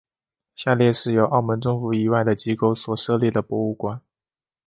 [0.55, 4.01] 下列是由澳门政府以外的机构所设立的博物馆。